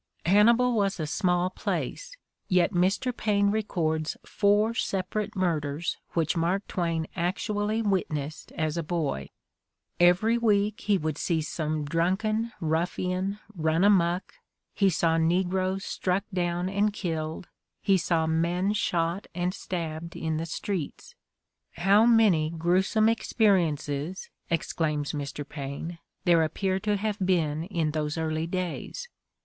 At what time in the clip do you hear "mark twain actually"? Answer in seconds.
6.35-7.83